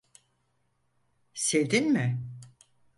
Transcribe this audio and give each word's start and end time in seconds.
Sevdin 1.33 1.91
mi? 1.91 2.19